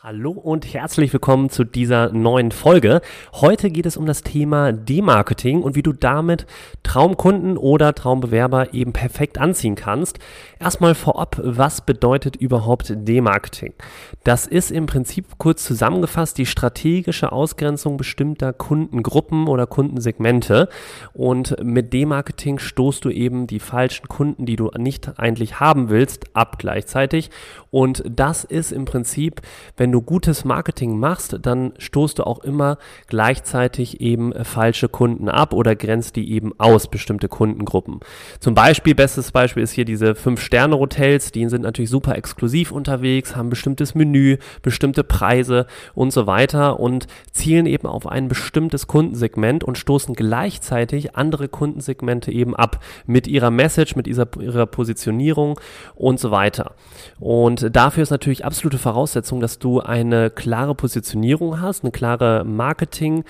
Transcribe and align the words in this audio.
Hallo 0.00 0.30
und 0.30 0.72
herzlich 0.74 1.12
willkommen 1.12 1.50
zu 1.50 1.64
dieser 1.64 2.12
neuen 2.12 2.52
Folge. 2.52 3.00
Heute 3.32 3.68
geht 3.68 3.84
es 3.84 3.96
um 3.96 4.06
das 4.06 4.22
Thema 4.22 4.70
Demarketing 4.70 5.60
und 5.60 5.74
wie 5.74 5.82
du 5.82 5.92
damit 5.92 6.46
Traumkunden 6.84 7.56
oder 7.56 7.92
Traumbewerber 7.96 8.72
eben 8.74 8.92
perfekt 8.92 9.38
anziehen 9.38 9.74
kannst. 9.74 10.20
Erstmal 10.60 10.94
vorab, 10.94 11.40
was 11.42 11.80
bedeutet 11.80 12.36
überhaupt 12.36 12.92
Demarketing? 12.94 13.74
Das 14.22 14.46
ist 14.46 14.70
im 14.70 14.86
Prinzip 14.86 15.36
kurz 15.36 15.64
zusammengefasst 15.64 16.38
die 16.38 16.46
strategische 16.46 17.32
Ausgrenzung 17.32 17.96
bestimmter 17.96 18.52
Kundengruppen 18.52 19.48
oder 19.48 19.66
Kundensegmente. 19.66 20.68
Und 21.12 21.56
mit 21.60 21.92
Demarketing 21.92 22.60
stoßt 22.60 23.04
du 23.04 23.10
eben 23.10 23.48
die 23.48 23.58
falschen 23.58 24.06
Kunden, 24.06 24.46
die 24.46 24.54
du 24.54 24.70
nicht 24.78 25.18
eigentlich 25.18 25.58
haben 25.58 25.88
willst, 25.88 26.36
ab 26.36 26.60
gleichzeitig. 26.60 27.30
Und 27.70 28.04
das 28.08 28.44
ist 28.44 28.70
im 28.70 28.84
Prinzip, 28.84 29.42
wenn 29.76 29.87
wenn 29.88 29.92
du 29.92 30.02
gutes 30.02 30.44
Marketing 30.44 30.98
machst, 30.98 31.38
dann 31.40 31.72
stoßt 31.78 32.18
du 32.18 32.24
auch 32.24 32.40
immer 32.40 32.76
gleichzeitig 33.06 34.02
eben 34.02 34.34
falsche 34.44 34.90
Kunden 34.90 35.30
ab 35.30 35.54
oder 35.54 35.74
grenzt 35.76 36.16
die 36.16 36.30
eben 36.30 36.52
aus, 36.58 36.88
bestimmte 36.88 37.26
Kundengruppen. 37.26 38.00
Zum 38.38 38.54
Beispiel, 38.54 38.94
bestes 38.94 39.32
Beispiel 39.32 39.62
ist 39.62 39.72
hier 39.72 39.86
diese 39.86 40.14
Fünf-Sterne-Hotels, 40.14 41.32
die 41.32 41.48
sind 41.48 41.62
natürlich 41.62 41.88
super 41.88 42.16
exklusiv 42.16 42.70
unterwegs, 42.70 43.34
haben 43.34 43.48
bestimmtes 43.48 43.94
Menü, 43.94 44.36
bestimmte 44.60 45.04
Preise 45.04 45.66
und 45.94 46.12
so 46.12 46.26
weiter 46.26 46.78
und 46.80 47.06
zielen 47.32 47.64
eben 47.64 47.88
auf 47.88 48.06
ein 48.06 48.28
bestimmtes 48.28 48.88
Kundensegment 48.88 49.64
und 49.64 49.78
stoßen 49.78 50.14
gleichzeitig 50.14 51.16
andere 51.16 51.48
Kundensegmente 51.48 52.30
eben 52.30 52.54
ab 52.54 52.84
mit 53.06 53.26
ihrer 53.26 53.50
Message, 53.50 53.96
mit 53.96 54.06
ihrer, 54.06 54.28
ihrer 54.38 54.66
Positionierung 54.66 55.58
und 55.94 56.20
so 56.20 56.30
weiter. 56.30 56.74
Und 57.18 57.74
dafür 57.74 58.02
ist 58.02 58.10
natürlich 58.10 58.44
absolute 58.44 58.76
Voraussetzung, 58.76 59.40
dass 59.40 59.58
du 59.58 59.77
eine 59.80 60.30
klare 60.30 60.74
Positionierung 60.74 61.60
hast, 61.60 61.84
eine 61.84 61.92
klare 61.92 62.44
Marketing- 62.44 63.24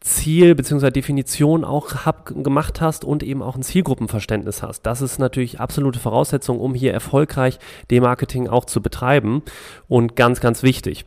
Ziel 0.00 0.54
bzw. 0.54 0.90
Definition 0.90 1.62
auch 1.62 2.06
hab, 2.06 2.32
gemacht 2.42 2.80
hast 2.80 3.04
und 3.04 3.22
eben 3.22 3.42
auch 3.42 3.54
ein 3.54 3.62
Zielgruppenverständnis 3.62 4.62
hast. 4.62 4.82
Das 4.82 5.02
ist 5.02 5.18
natürlich 5.18 5.60
absolute 5.60 5.98
Voraussetzung, 5.98 6.58
um 6.58 6.74
hier 6.74 6.94
erfolgreich 6.94 7.58
Demarketing 7.90 8.48
auch 8.48 8.64
zu 8.64 8.80
betreiben 8.80 9.42
und 9.88 10.16
ganz, 10.16 10.40
ganz 10.40 10.62
wichtig. 10.62 11.04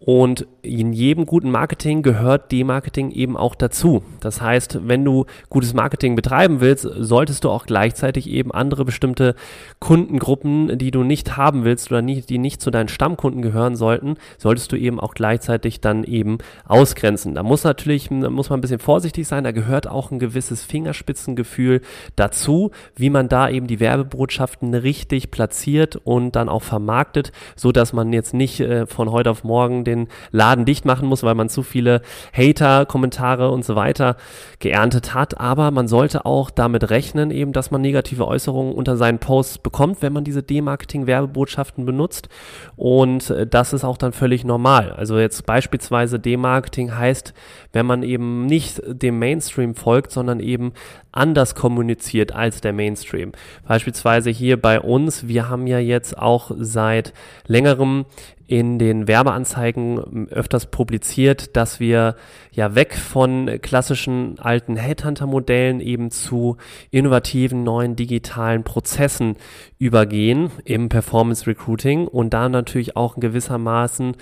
Und 0.00 0.46
in 0.62 0.92
jedem 0.92 1.26
guten 1.26 1.50
Marketing 1.50 2.02
gehört 2.02 2.52
Demarketing 2.52 3.10
eben 3.10 3.36
auch 3.36 3.56
dazu. 3.56 4.02
Das 4.20 4.40
heißt, 4.40 4.86
wenn 4.86 5.04
du 5.04 5.26
gutes 5.50 5.74
Marketing 5.74 6.14
betreiben 6.14 6.60
willst, 6.60 6.88
solltest 6.98 7.42
du 7.42 7.50
auch 7.50 7.66
gleichzeitig 7.66 8.30
eben 8.30 8.52
andere 8.52 8.84
bestimmte 8.84 9.34
Kundengruppen, 9.80 10.78
die 10.78 10.92
du 10.92 11.02
nicht 11.02 11.36
haben 11.36 11.64
willst 11.64 11.90
oder 11.90 12.00
nicht, 12.00 12.30
die 12.30 12.38
nicht 12.38 12.62
zu 12.62 12.70
deinen 12.70 12.88
Stammkunden 12.88 13.42
gehören 13.42 13.74
sollten, 13.74 14.14
solltest 14.38 14.70
du 14.70 14.76
eben 14.76 15.00
auch 15.00 15.14
gleichzeitig 15.14 15.80
dann 15.80 16.04
eben 16.04 16.38
ausgrenzen. 16.64 17.34
Da 17.34 17.42
muss 17.42 17.64
natürlich, 17.64 18.08
muss 18.10 18.50
man 18.50 18.58
ein 18.58 18.62
bisschen 18.62 18.78
vorsichtig 18.78 19.26
sein. 19.26 19.42
Da 19.42 19.50
gehört 19.50 19.88
auch 19.88 20.12
ein 20.12 20.20
gewisses 20.20 20.62
Fingerspitzengefühl 20.62 21.80
dazu, 22.14 22.70
wie 22.94 23.10
man 23.10 23.28
da 23.28 23.50
eben 23.50 23.66
die 23.66 23.80
Werbebotschaften 23.80 24.74
richtig 24.74 25.32
platziert 25.32 25.96
und 25.96 26.36
dann 26.36 26.48
auch 26.48 26.62
vermarktet, 26.62 27.32
so 27.56 27.72
dass 27.72 27.92
man 27.92 28.12
jetzt 28.12 28.32
nicht 28.32 28.60
äh, 28.60 28.86
von 28.86 29.10
heute 29.10 29.32
auf 29.32 29.42
morgen 29.42 29.87
den 29.88 30.08
Laden 30.30 30.64
dicht 30.64 30.84
machen 30.84 31.08
muss, 31.08 31.22
weil 31.22 31.34
man 31.34 31.48
zu 31.48 31.62
viele 31.62 32.02
Hater-Kommentare 32.32 33.50
und 33.50 33.64
so 33.64 33.74
weiter 33.74 34.16
geerntet 34.58 35.14
hat. 35.14 35.40
Aber 35.40 35.70
man 35.70 35.88
sollte 35.88 36.26
auch 36.26 36.50
damit 36.50 36.90
rechnen, 36.90 37.30
eben, 37.30 37.52
dass 37.52 37.70
man 37.70 37.80
negative 37.80 38.26
Äußerungen 38.26 38.74
unter 38.74 38.96
seinen 38.96 39.18
Posts 39.18 39.58
bekommt, 39.58 40.02
wenn 40.02 40.12
man 40.12 40.24
diese 40.24 40.42
Demarketing-Werbebotschaften 40.42 41.86
benutzt. 41.86 42.28
Und 42.76 43.30
äh, 43.30 43.46
das 43.46 43.72
ist 43.72 43.84
auch 43.84 43.96
dann 43.96 44.12
völlig 44.12 44.44
normal. 44.44 44.92
Also 44.92 45.18
jetzt 45.18 45.46
beispielsweise 45.46 46.18
Demarketing 46.18 46.94
heißt, 46.96 47.34
wenn 47.72 47.86
man 47.86 48.02
eben 48.02 48.46
nicht 48.46 48.82
dem 48.86 49.18
Mainstream 49.18 49.74
folgt, 49.74 50.12
sondern 50.12 50.40
eben 50.40 50.72
anders 51.12 51.54
kommuniziert 51.54 52.32
als 52.32 52.60
der 52.60 52.72
Mainstream. 52.72 53.32
Beispielsweise 53.66 54.30
hier 54.30 54.60
bei 54.60 54.80
uns, 54.80 55.26
wir 55.26 55.48
haben 55.48 55.66
ja 55.66 55.78
jetzt 55.78 56.16
auch 56.18 56.50
seit 56.56 57.12
längerem 57.46 58.06
in 58.48 58.78
den 58.78 59.06
Werbeanzeigen 59.06 60.26
öfters 60.30 60.66
publiziert, 60.66 61.54
dass 61.54 61.80
wir 61.80 62.16
ja 62.50 62.74
weg 62.74 62.94
von 62.94 63.60
klassischen 63.60 64.38
alten 64.38 64.76
Headhunter-Modellen 64.76 65.80
eben 65.80 66.10
zu 66.10 66.56
innovativen 66.90 67.62
neuen 67.62 67.94
digitalen 67.94 68.64
Prozessen 68.64 69.36
übergehen 69.78 70.50
im 70.64 70.88
Performance 70.88 71.46
Recruiting 71.46 72.08
und 72.08 72.32
da 72.32 72.48
natürlich 72.48 72.96
auch 72.96 73.16
gewissermaßen 73.16 74.16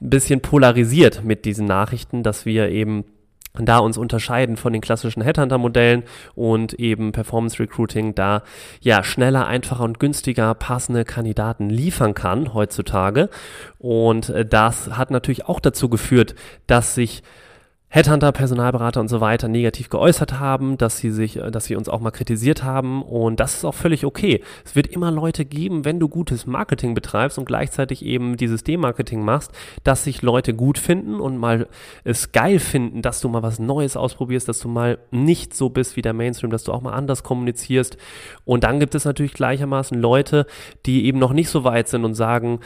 ein 0.00 0.10
bisschen 0.10 0.40
polarisiert 0.40 1.24
mit 1.24 1.44
diesen 1.44 1.66
Nachrichten, 1.66 2.22
dass 2.22 2.46
wir 2.46 2.68
eben 2.68 3.04
da 3.54 3.78
uns 3.78 3.98
unterscheiden 3.98 4.56
von 4.56 4.72
den 4.72 4.80
klassischen 4.80 5.22
Headhunter-Modellen 5.22 6.04
und 6.34 6.72
eben 6.74 7.12
Performance 7.12 7.58
Recruiting 7.58 8.14
da 8.14 8.42
ja 8.80 9.04
schneller, 9.04 9.46
einfacher 9.46 9.84
und 9.84 10.00
günstiger 10.00 10.54
passende 10.54 11.04
Kandidaten 11.04 11.68
liefern 11.68 12.14
kann 12.14 12.54
heutzutage. 12.54 13.28
Und 13.78 14.30
äh, 14.30 14.46
das 14.46 14.96
hat 14.96 15.10
natürlich 15.10 15.46
auch 15.46 15.60
dazu 15.60 15.88
geführt, 15.88 16.34
dass 16.66 16.94
sich 16.94 17.22
Headhunter, 17.94 18.32
Personalberater 18.32 19.02
und 19.02 19.08
so 19.08 19.20
weiter 19.20 19.48
negativ 19.48 19.90
geäußert 19.90 20.40
haben, 20.40 20.78
dass 20.78 20.96
sie 20.96 21.10
sich, 21.10 21.36
äh, 21.36 21.50
dass 21.50 21.66
sie 21.66 21.76
uns 21.76 21.90
auch 21.90 22.00
mal 22.00 22.10
kritisiert 22.10 22.64
haben 22.64 23.02
und 23.02 23.38
das 23.38 23.52
ist 23.52 23.66
auch 23.66 23.74
völlig 23.74 24.06
okay. 24.06 24.42
Es 24.64 24.74
wird 24.74 24.86
immer 24.86 25.10
Leute 25.10 25.44
geben, 25.44 25.84
wenn 25.84 26.00
du 26.00 26.08
gutes 26.08 26.46
Marketing 26.46 26.94
betreibst 26.94 27.36
und 27.36 27.44
gleichzeitig 27.44 28.02
eben 28.02 28.38
dieses 28.38 28.64
D-Marketing 28.64 29.22
machst, 29.22 29.52
dass 29.84 30.04
sich 30.04 30.22
Leute 30.22 30.54
gut 30.54 30.78
finden 30.78 31.20
und 31.20 31.36
mal 31.36 31.68
es 32.02 32.32
geil 32.32 32.60
finden, 32.60 33.02
dass 33.02 33.20
du 33.20 33.28
mal 33.28 33.42
was 33.42 33.58
Neues 33.58 33.98
ausprobierst, 33.98 34.48
dass 34.48 34.60
du 34.60 34.68
mal 34.68 34.96
nicht 35.10 35.52
so 35.54 35.68
bist 35.68 35.94
wie 35.94 36.02
der 36.02 36.14
Mainstream, 36.14 36.50
dass 36.50 36.64
du 36.64 36.72
auch 36.72 36.80
mal 36.80 36.94
anders 36.94 37.22
kommunizierst. 37.22 37.98
Und 38.46 38.64
dann 38.64 38.80
gibt 38.80 38.94
es 38.94 39.04
natürlich 39.04 39.34
gleichermaßen 39.34 40.00
Leute, 40.00 40.46
die 40.86 41.04
eben 41.04 41.18
noch 41.18 41.34
nicht 41.34 41.50
so 41.50 41.64
weit 41.64 41.88
sind 41.88 42.06
und 42.06 42.14
sagen, 42.14 42.60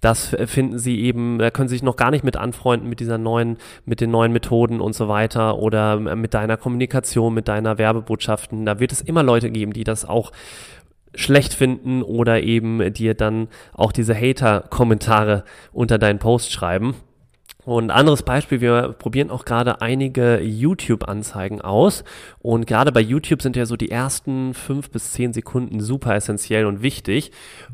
das 0.00 0.34
finden 0.46 0.78
sie 0.78 1.00
eben, 1.00 1.38
da 1.38 1.50
können 1.50 1.68
sie 1.68 1.74
sich 1.74 1.82
noch 1.82 1.96
gar 1.96 2.10
nicht 2.10 2.24
mit 2.24 2.36
anfreunden 2.36 2.88
mit 2.88 3.00
dieser 3.00 3.18
neuen, 3.18 3.58
mit 3.84 4.00
den 4.00 4.10
neuen 4.10 4.32
Methoden 4.32 4.69
und 4.78 4.94
so 4.94 5.08
weiter 5.08 5.58
oder 5.58 5.98
mit 5.98 6.34
deiner 6.34 6.58
Kommunikation, 6.58 7.32
mit 7.32 7.48
deiner 7.48 7.78
Werbebotschaften. 7.78 8.66
Da 8.66 8.78
wird 8.78 8.92
es 8.92 9.00
immer 9.00 9.22
Leute 9.22 9.50
geben, 9.50 9.72
die 9.72 9.84
das 9.84 10.04
auch 10.04 10.32
schlecht 11.14 11.54
finden 11.54 12.02
oder 12.02 12.42
eben 12.42 12.92
dir 12.92 13.14
dann 13.14 13.48
auch 13.72 13.92
diese 13.92 14.14
Hater-Kommentare 14.14 15.44
unter 15.72 15.98
deinen 15.98 16.18
Post 16.18 16.52
schreiben. 16.52 16.94
Und 17.70 17.92
anderes 17.92 18.24
Beispiel, 18.24 18.60
wir 18.60 18.96
probieren 18.98 19.30
auch 19.30 19.44
gerade 19.44 19.80
einige 19.80 20.40
YouTube-Anzeigen 20.40 21.60
aus. 21.60 22.02
Und 22.40 22.66
gerade 22.66 22.90
bei 22.90 22.98
YouTube 22.98 23.42
sind 23.42 23.54
ja 23.54 23.64
so 23.64 23.76
die 23.76 23.92
ersten 23.92 24.54
fünf 24.54 24.90
bis 24.90 25.12
zehn 25.12 25.32
Sekunden 25.32 25.78
super 25.78 26.16
essentiell 26.16 26.66
und 26.66 26.82
wichtig, 26.82 27.30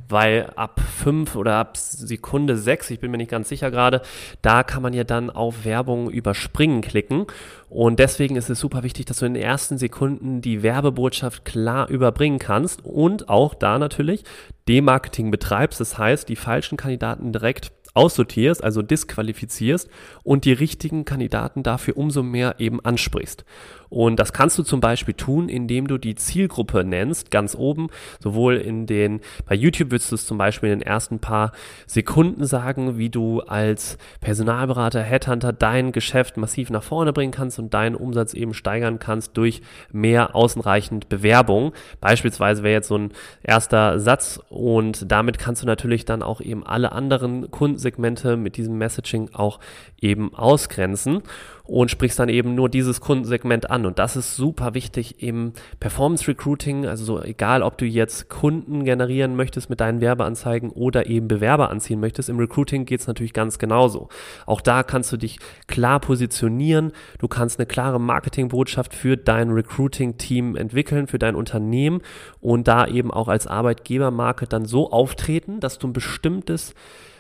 weil 0.07 0.53
ab 0.55 0.81
fünf 0.81 1.35
oder 1.35 1.55
ab 1.55 1.79
Sekunde 1.79 2.59
sechs, 2.59 2.91
ich 2.91 3.01
bin 3.01 3.11
mir 3.11 3.17
nicht 3.17 3.31
ganz 3.31 3.49
sicher 3.49 3.71
gerade, 3.71 4.03
da 4.43 4.65
kann 4.65 4.83
man 4.83 4.93
ja 4.93 5.03
dann 5.03 5.31
auf 5.31 5.65
Werbung 5.65 6.11
überspringen 6.11 6.83
klicken. 6.83 7.25
Und 7.71 7.99
deswegen 7.99 8.37
ist 8.37 8.51
es 8.51 8.61
super 8.61 8.83
wichtig, 8.83 9.07
dass 9.07 9.21
du 9.21 9.25
in 9.25 9.33
den 9.33 9.43
ersten 9.43 9.79
Sekunden 9.79 10.43
die 10.43 10.63
Werbebotschaft 10.63 11.47
klar 11.47 11.89
überbringen 11.89 12.39
kannst 12.39 12.85
und 12.85 13.31
auch 13.31 13.55
da 13.55 13.79
natürlich 13.79 14.25
Demarketing 14.69 15.31
betreibst. 15.31 15.81
Das 15.81 15.97
heißt, 15.97 16.29
die 16.29 16.37
falschen 16.37 16.77
Kandidaten 16.77 17.33
direkt 17.33 17.73
aussortierst, 17.97 18.63
also 18.63 18.83
disqualifizierst 18.83 19.89
und 20.23 20.45
die 20.45 20.53
richtigen 20.53 21.05
Kandidaten 21.05 21.63
dafür 21.63 21.97
umso 21.97 22.23
mehr 22.23 22.57
eben 22.59 22.85
ansprichst. 22.85 23.45
Und 23.89 24.19
das 24.19 24.33
kannst 24.33 24.59
du 24.59 24.63
zum 24.63 24.81
Beispiel 24.81 25.15
tun, 25.15 25.49
indem 25.49 25.87
du 25.87 25.99
die 25.99 26.15
Zielgruppe 26.15 26.85
nennst, 26.85 27.31
ganz 27.31 27.55
oben, 27.55 27.89
sowohl 28.21 28.57
in 28.57 28.87
den, 28.87 29.21
bei 29.47 29.55
YouTube 29.55 29.91
würdest 29.91 30.11
du 30.11 30.17
es 30.17 30.27
zum 30.27 30.39
Beispiel 30.39 30.71
in 30.71 30.81
den 30.81 30.87
ersten 30.87 31.19
paar 31.19 31.53
Sekunden 31.87 32.45
sagen, 32.45 32.99
wie 32.99 33.11
du 33.11 33.41
als 33.41 33.99
Personalberater, 34.21 35.03
Headhunter 35.03 35.53
dein 35.53 35.93
Geschäft 35.93 36.37
massiv 36.37 36.71
nach 36.71 36.83
vorne 36.83 37.13
bringen 37.13 37.33
kannst 37.33 37.59
und 37.59 37.75
deinen 37.75 37.95
Umsatz 37.95 38.35
eben 38.35 38.55
steigern 38.55 38.99
kannst 38.99 39.37
durch 39.37 39.63
mehr 39.93 40.35
außenreichend 40.35 41.09
Bewerbung. 41.09 41.73
Beispielsweise 42.01 42.63
wäre 42.63 42.75
jetzt 42.75 42.89
so 42.89 42.99
ein 42.99 43.13
erster 43.43 43.99
Satz 43.99 44.41
und 44.49 45.11
damit 45.11 45.39
kannst 45.39 45.63
du 45.63 45.67
natürlich 45.67 46.05
dann 46.05 46.23
auch 46.23 46.41
eben 46.41 46.67
alle 46.67 46.93
anderen 46.93 47.51
Kundensegmente 47.51 48.37
mit 48.37 48.57
diesem 48.57 48.79
Messaging 48.79 49.31
auch 49.33 49.61
eben 50.01 50.35
ausgrenzen. 50.35 51.23
Und 51.67 51.91
sprichst 51.91 52.19
dann 52.19 52.29
eben 52.29 52.55
nur 52.55 52.69
dieses 52.69 53.01
Kundensegment 53.01 53.71
an. 53.71 53.87
Und 53.87 53.99
das 53.99 54.17
ist 54.17 54.37
super 54.37 54.75
wichtig 54.75 55.23
im 55.23 55.53
Performance 55.81 56.29
Recruiting. 56.29 56.87
Also 56.87 57.05
so 57.05 57.23
egal, 57.23 57.63
ob 57.63 57.79
du 57.79 57.85
jetzt 57.85 58.29
Kunden 58.29 58.85
generieren 58.85 59.37
möchtest 59.37 59.69
mit 59.71 59.81
deinen 59.81 60.01
Werbeanzeigen 60.01 60.71
oder 60.71 61.07
eben 61.07 61.29
Bewerber 61.29 61.71
anziehen 61.71 62.01
möchtest. 62.01 62.29
Im 62.29 62.39
Recruiting 62.39 62.85
geht 62.85 63.01
es 63.01 63.07
natürlich 63.07 63.33
ganz 63.33 63.59
genauso. 63.59 64.09
Auch 64.47 64.61
da 64.61 64.83
kannst 64.83 65.13
du 65.13 65.17
dich 65.17 65.39
klar 65.67 66.01
positionieren. 66.01 66.93
Du 67.19 67.29
kannst 67.29 67.59
eine 67.59 67.67
klare 67.67 68.01
Marketingbotschaft 68.01 68.95
für 68.95 69.17
dein 69.17 69.51
Recruiting-Team 69.51 70.57
entwickeln, 70.57 71.07
für 71.07 71.19
dein 71.19 71.35
Unternehmen 71.35 72.01
und 72.41 72.69
da 72.69 72.87
eben 72.87 73.11
auch 73.11 73.29
als 73.29 73.47
Arbeitgebermarke 73.47 74.47
dann 74.47 74.65
so 74.65 74.91
auftreten, 74.91 75.61
dass 75.61 75.79
du 75.79 75.89
ein 75.89 75.93
bestimmtes 75.93 76.75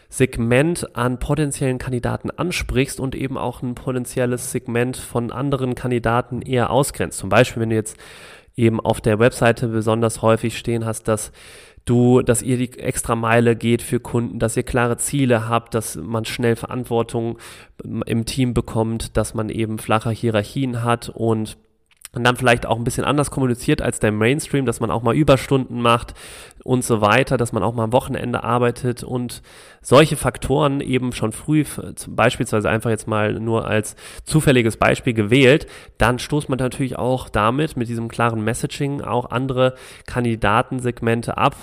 Segment 0.08 0.96
an 0.96 1.18
potenziellen 1.18 1.78
Kandidaten 1.78 2.30
ansprichst 2.30 3.00
und 3.00 3.14
eben 3.14 3.36
auch 3.36 3.62
ein 3.62 3.74
potenzielles 3.74 4.52
Segment 4.52 4.96
von 4.96 5.32
anderen 5.32 5.74
Kandidaten 5.74 6.42
eher 6.42 6.70
ausgrenzt. 6.70 7.18
Zum 7.18 7.28
Beispiel, 7.28 7.62
wenn 7.62 7.70
du 7.70 7.76
jetzt 7.76 7.96
eben 8.56 8.80
auf 8.80 9.00
der 9.00 9.18
Webseite 9.18 9.68
besonders 9.68 10.22
häufig 10.22 10.56
stehen 10.56 10.84
hast, 10.84 11.08
dass 11.08 11.32
du, 11.84 12.22
dass 12.22 12.42
ihr 12.42 12.56
die 12.56 12.78
extra 12.78 13.14
Meile 13.14 13.56
geht 13.56 13.82
für 13.82 14.00
Kunden, 14.00 14.38
dass 14.38 14.56
ihr 14.56 14.62
klare 14.62 14.96
Ziele 14.96 15.48
habt, 15.48 15.74
dass 15.74 15.96
man 15.96 16.24
schnell 16.24 16.56
Verantwortung 16.56 17.38
im 17.82 18.24
Team 18.24 18.54
bekommt, 18.54 19.16
dass 19.16 19.34
man 19.34 19.48
eben 19.48 19.78
flache 19.78 20.10
Hierarchien 20.10 20.82
hat 20.82 21.08
und 21.08 21.56
und 22.16 22.24
dann 22.24 22.36
vielleicht 22.36 22.66
auch 22.66 22.76
ein 22.76 22.84
bisschen 22.84 23.04
anders 23.04 23.30
kommuniziert 23.30 23.82
als 23.82 24.00
der 24.00 24.10
Mainstream, 24.10 24.66
dass 24.66 24.80
man 24.80 24.90
auch 24.90 25.02
mal 25.02 25.14
Überstunden 25.14 25.80
macht 25.80 26.14
und 26.64 26.82
so 26.82 27.00
weiter, 27.00 27.36
dass 27.36 27.52
man 27.52 27.62
auch 27.62 27.74
mal 27.74 27.84
am 27.84 27.92
Wochenende 27.92 28.42
arbeitet 28.42 29.04
und 29.04 29.42
solche 29.82 30.16
Faktoren 30.16 30.80
eben 30.80 31.12
schon 31.12 31.30
früh, 31.30 31.64
beispielsweise 32.08 32.68
einfach 32.68 32.90
jetzt 32.90 33.06
mal 33.06 33.34
nur 33.34 33.68
als 33.68 33.94
zufälliges 34.24 34.78
Beispiel 34.78 35.14
gewählt, 35.14 35.68
dann 35.96 36.18
stoßt 36.18 36.48
man 36.48 36.58
natürlich 36.58 36.98
auch 36.98 37.28
damit, 37.28 37.76
mit 37.76 37.88
diesem 37.88 38.08
klaren 38.08 38.42
Messaging, 38.42 39.00
auch 39.02 39.30
andere 39.30 39.74
Kandidatensegmente 40.06 41.38
ab, 41.38 41.54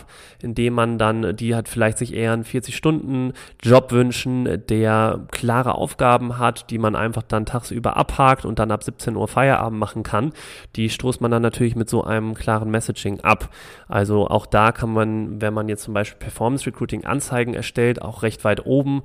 indem 0.42 0.74
man 0.74 0.98
dann, 0.98 1.36
die 1.36 1.54
hat 1.54 1.68
vielleicht 1.68 1.98
sich 1.98 2.14
eher 2.14 2.32
einen 2.32 2.46
40-Stunden-Job 2.46 3.92
wünschen, 3.92 4.64
der 4.70 5.26
klare 5.32 5.76
Aufgaben 5.76 6.38
hat, 6.38 6.70
die 6.70 6.78
man 6.78 6.96
einfach 6.96 7.24
dann 7.24 7.46
tagsüber 7.46 7.98
abhakt 7.98 8.46
und 8.46 8.58
dann 8.60 8.72
ab 8.72 8.84
17 8.84 9.18
Uhr 9.18 9.28
Feierabend 9.28 9.80
machen 9.80 10.04
kann. 10.04 10.32
Die 10.76 10.90
stoßt 10.90 11.22
man 11.22 11.32
dann 11.32 11.42
natürlich 11.42 11.76
mit 11.76 11.90
so 11.90 12.04
einem 12.04 12.34
klaren 12.34 12.72
Messaging 12.72 13.22
ab. 13.22 13.50
Also 13.88 14.28
auch 14.28 14.46
da 14.46 14.72
kann 14.72 14.94
man, 14.94 15.42
wenn 15.42 15.54
man 15.54 15.70
jetzt 15.70 15.84
zum 15.84 15.94
Beispiel 15.94 16.20
Performance 16.20 16.66
Recruiting 16.66 17.06
Anzeigen 17.06 17.54
erstellt, 17.54 18.02
auch 18.02 18.24
recht 18.24 18.44
weit 18.44 18.66
oben, 18.66 19.04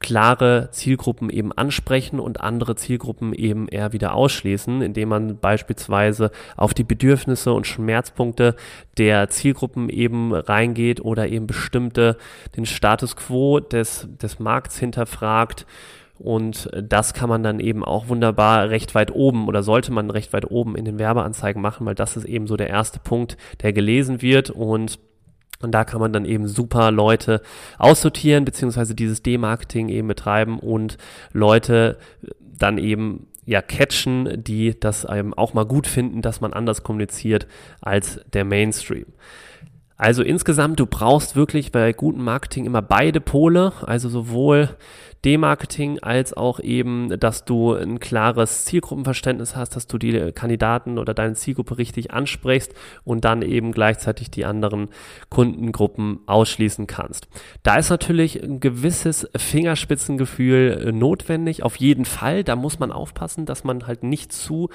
klare 0.00 0.68
Zielgruppen 0.70 1.28
eben 1.30 1.52
ansprechen 1.52 2.20
und 2.20 2.40
andere 2.40 2.76
Zielgruppen 2.76 3.32
eben 3.32 3.68
eher 3.68 3.92
wieder 3.92 4.14
ausschließen, 4.14 4.80
indem 4.82 5.08
man 5.08 5.38
beispielsweise 5.38 6.30
auf 6.56 6.72
die 6.72 6.84
Bedürfnisse 6.84 7.52
und 7.52 7.66
Schmerzpunkte 7.66 8.54
der 8.96 9.28
Zielgruppen 9.28 9.88
eben 9.88 10.32
reingeht 10.34 11.00
oder 11.00 11.28
eben 11.28 11.46
bestimmte 11.46 12.16
den 12.56 12.66
Status 12.66 13.16
quo 13.16 13.60
des, 13.60 14.08
des 14.20 14.38
Markts 14.38 14.78
hinterfragt. 14.78 15.66
Und 16.18 16.68
das 16.82 17.14
kann 17.14 17.28
man 17.28 17.42
dann 17.42 17.60
eben 17.60 17.84
auch 17.84 18.08
wunderbar 18.08 18.70
recht 18.70 18.94
weit 18.94 19.12
oben 19.12 19.46
oder 19.46 19.62
sollte 19.62 19.92
man 19.92 20.10
recht 20.10 20.32
weit 20.32 20.50
oben 20.50 20.74
in 20.76 20.84
den 20.84 20.98
Werbeanzeigen 20.98 21.62
machen, 21.62 21.86
weil 21.86 21.94
das 21.94 22.16
ist 22.16 22.24
eben 22.24 22.46
so 22.46 22.56
der 22.56 22.68
erste 22.68 22.98
Punkt, 22.98 23.36
der 23.62 23.72
gelesen 23.72 24.20
wird 24.22 24.50
und 24.50 24.98
und 25.60 25.72
da 25.72 25.84
kann 25.84 26.00
man 26.00 26.12
dann 26.12 26.24
eben 26.24 26.46
super 26.46 26.92
Leute 26.92 27.42
aussortieren, 27.78 28.44
beziehungsweise 28.44 28.94
dieses 28.94 29.24
D-Marketing 29.24 29.88
eben 29.88 30.06
betreiben 30.06 30.60
und 30.60 30.98
Leute 31.32 31.98
dann 32.38 32.78
eben 32.78 33.26
ja 33.44 33.60
catchen, 33.60 34.44
die 34.44 34.78
das 34.78 35.04
eben 35.04 35.34
auch 35.34 35.54
mal 35.54 35.64
gut 35.66 35.86
finden, 35.86 36.22
dass 36.22 36.40
man 36.40 36.52
anders 36.52 36.84
kommuniziert 36.84 37.48
als 37.80 38.20
der 38.32 38.44
Mainstream. 38.44 39.06
Also 39.98 40.22
insgesamt, 40.22 40.78
du 40.78 40.86
brauchst 40.86 41.34
wirklich 41.34 41.72
bei 41.72 41.92
gutem 41.92 42.22
Marketing 42.22 42.66
immer 42.66 42.82
beide 42.82 43.20
Pole, 43.20 43.72
also 43.84 44.08
sowohl 44.08 44.70
D-Marketing 45.24 45.98
als 45.98 46.32
auch 46.32 46.60
eben, 46.60 47.18
dass 47.18 47.44
du 47.44 47.74
ein 47.74 47.98
klares 47.98 48.64
Zielgruppenverständnis 48.66 49.56
hast, 49.56 49.74
dass 49.74 49.88
du 49.88 49.98
die 49.98 50.30
Kandidaten 50.30 50.98
oder 50.98 51.14
deine 51.14 51.34
Zielgruppe 51.34 51.78
richtig 51.78 52.12
ansprichst 52.12 52.72
und 53.02 53.24
dann 53.24 53.42
eben 53.42 53.72
gleichzeitig 53.72 54.30
die 54.30 54.44
anderen 54.44 54.88
Kundengruppen 55.30 56.20
ausschließen 56.26 56.86
kannst. 56.86 57.26
Da 57.64 57.76
ist 57.76 57.90
natürlich 57.90 58.40
ein 58.40 58.60
gewisses 58.60 59.28
Fingerspitzengefühl 59.36 60.92
notwendig, 60.92 61.64
auf 61.64 61.74
jeden 61.74 62.04
Fall. 62.04 62.44
Da 62.44 62.54
muss 62.54 62.78
man 62.78 62.92
aufpassen, 62.92 63.46
dass 63.46 63.64
man 63.64 63.88
halt 63.88 64.04
nicht 64.04 64.32
zu 64.32 64.68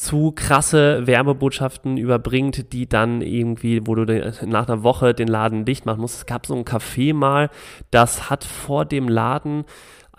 zu 0.00 0.32
krasse 0.32 1.06
Werbebotschaften 1.06 1.98
überbringt, 1.98 2.72
die 2.72 2.88
dann 2.88 3.20
irgendwie, 3.20 3.86
wo 3.86 3.94
du 3.94 4.32
nach 4.46 4.66
einer 4.66 4.82
Woche 4.82 5.12
den 5.12 5.28
Laden 5.28 5.66
dicht 5.66 5.84
machen 5.84 6.00
musst. 6.00 6.16
Es 6.16 6.24
gab 6.24 6.46
so 6.46 6.54
ein 6.54 6.64
Café 6.64 7.12
mal, 7.12 7.50
das 7.90 8.30
hat 8.30 8.44
vor 8.44 8.86
dem 8.86 9.10
Laden 9.10 9.66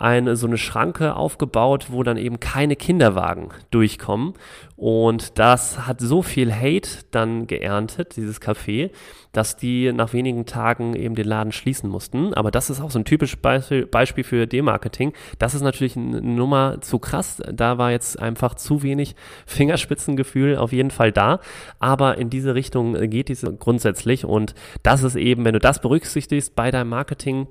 eine, 0.02 0.34
so 0.34 0.48
eine 0.48 0.58
Schranke 0.58 1.14
aufgebaut, 1.14 1.86
wo 1.90 2.02
dann 2.02 2.16
eben 2.16 2.40
keine 2.40 2.74
Kinderwagen 2.74 3.50
durchkommen. 3.70 4.34
Und 4.74 5.38
das 5.38 5.86
hat 5.86 6.00
so 6.00 6.22
viel 6.22 6.52
Hate 6.52 6.88
dann 7.12 7.46
geerntet, 7.46 8.16
dieses 8.16 8.42
Café, 8.42 8.90
dass 9.30 9.56
die 9.56 9.92
nach 9.92 10.12
wenigen 10.12 10.44
Tagen 10.44 10.96
eben 10.96 11.14
den 11.14 11.28
Laden 11.28 11.52
schließen 11.52 11.88
mussten. 11.88 12.34
Aber 12.34 12.50
das 12.50 12.68
ist 12.68 12.80
auch 12.80 12.90
so 12.90 12.98
ein 12.98 13.04
typisches 13.04 13.38
Beispiel, 13.40 14.24
für 14.24 14.46
Demarketing. 14.48 15.12
Das 15.38 15.54
ist 15.54 15.62
natürlich 15.62 15.96
eine 15.96 16.20
Nummer 16.20 16.80
zu 16.80 16.98
krass. 16.98 17.40
Da 17.52 17.78
war 17.78 17.92
jetzt 17.92 18.18
einfach 18.18 18.56
zu 18.56 18.82
wenig 18.82 19.14
Fingerspitzengefühl 19.46 20.56
auf 20.56 20.72
jeden 20.72 20.90
Fall 20.90 21.12
da. 21.12 21.38
Aber 21.78 22.18
in 22.18 22.28
diese 22.28 22.56
Richtung 22.56 22.94
geht 23.08 23.30
es 23.30 23.46
grundsätzlich. 23.60 24.24
Und 24.24 24.56
das 24.82 25.04
ist 25.04 25.14
eben, 25.14 25.44
wenn 25.44 25.54
du 25.54 25.60
das 25.60 25.80
berücksichtigst 25.80 26.56
bei 26.56 26.72
deinem 26.72 26.88
Marketing, 26.88 27.46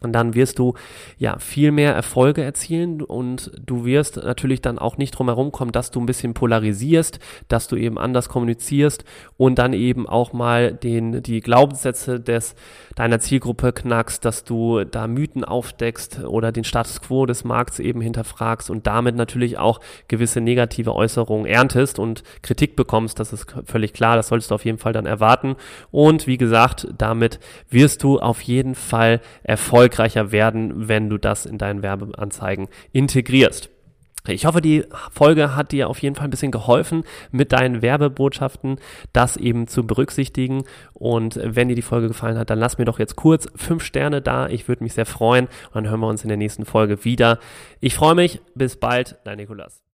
und 0.00 0.12
dann 0.12 0.34
wirst 0.34 0.58
du 0.58 0.74
ja 1.18 1.38
viel 1.38 1.72
mehr 1.72 1.94
Erfolge 1.94 2.42
erzielen 2.42 3.02
und 3.02 3.50
du 3.64 3.84
wirst 3.84 4.16
natürlich 4.16 4.62
dann 4.62 4.78
auch 4.78 4.96
nicht 4.96 5.12
drum 5.12 5.28
herum 5.28 5.50
kommen, 5.50 5.72
dass 5.72 5.90
du 5.90 6.00
ein 6.00 6.06
bisschen 6.06 6.34
polarisierst, 6.34 7.18
dass 7.48 7.68
du 7.68 7.76
eben 7.76 7.98
anders 7.98 8.28
kommunizierst 8.28 9.04
und 9.36 9.58
dann 9.58 9.72
eben 9.72 10.08
auch 10.08 10.32
mal 10.32 10.72
den, 10.72 11.22
die 11.22 11.40
Glaubenssätze 11.40 12.20
des, 12.20 12.54
deiner 12.94 13.18
Zielgruppe 13.20 13.72
knackst, 13.72 14.24
dass 14.24 14.44
du 14.44 14.84
da 14.84 15.06
Mythen 15.06 15.44
aufdeckst 15.44 16.24
oder 16.24 16.52
den 16.52 16.64
Status 16.64 17.00
quo 17.00 17.26
des 17.26 17.44
Markts 17.44 17.78
eben 17.78 18.00
hinterfragst 18.00 18.70
und 18.70 18.86
damit 18.86 19.16
natürlich 19.16 19.58
auch 19.58 19.80
gewisse 20.06 20.40
negative 20.40 20.94
Äußerungen 20.94 21.46
erntest 21.46 21.98
und 21.98 22.22
Kritik 22.42 22.76
bekommst. 22.76 23.18
Das 23.18 23.32
ist 23.32 23.46
völlig 23.64 23.92
klar. 23.92 24.16
Das 24.16 24.28
solltest 24.28 24.50
du 24.50 24.54
auf 24.54 24.64
jeden 24.64 24.78
Fall 24.78 24.92
dann 24.92 25.06
erwarten. 25.06 25.56
Und 25.90 26.26
wie 26.26 26.38
gesagt, 26.38 26.88
damit 26.96 27.40
wirst 27.68 28.02
du 28.02 28.18
auf 28.18 28.40
jeden 28.42 28.74
Fall 28.74 29.20
Erfolg 29.42 29.87
erfolgreicher 29.88 30.32
werden, 30.32 30.88
wenn 30.88 31.08
du 31.08 31.18
das 31.18 31.46
in 31.46 31.58
deinen 31.58 31.82
Werbeanzeigen 31.82 32.68
integrierst. 32.92 33.70
Ich 34.26 34.44
hoffe, 34.44 34.60
die 34.60 34.84
Folge 35.10 35.56
hat 35.56 35.72
dir 35.72 35.88
auf 35.88 36.00
jeden 36.00 36.14
Fall 36.14 36.26
ein 36.26 36.30
bisschen 36.30 36.50
geholfen, 36.50 37.04
mit 37.30 37.52
deinen 37.52 37.80
Werbebotschaften 37.80 38.76
das 39.14 39.38
eben 39.38 39.68
zu 39.68 39.86
berücksichtigen. 39.86 40.64
Und 40.92 41.40
wenn 41.42 41.68
dir 41.68 41.76
die 41.76 41.82
Folge 41.82 42.08
gefallen 42.08 42.36
hat, 42.36 42.50
dann 42.50 42.58
lass 42.58 42.76
mir 42.76 42.84
doch 42.84 42.98
jetzt 42.98 43.16
kurz 43.16 43.48
fünf 43.54 43.82
Sterne 43.82 44.20
da. 44.20 44.48
Ich 44.48 44.68
würde 44.68 44.84
mich 44.84 44.92
sehr 44.92 45.06
freuen. 45.06 45.46
Und 45.46 45.74
dann 45.74 45.88
hören 45.88 46.00
wir 46.00 46.08
uns 46.08 46.24
in 46.24 46.28
der 46.28 46.36
nächsten 46.36 46.66
Folge 46.66 47.04
wieder. 47.06 47.38
Ich 47.80 47.94
freue 47.94 48.16
mich. 48.16 48.40
Bis 48.54 48.76
bald. 48.76 49.16
Dein 49.24 49.38
Nikolas. 49.38 49.87